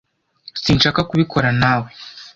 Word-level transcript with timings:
Sinshaka 0.61 1.01
kubikora 1.09 1.47
nawe. 1.61 1.89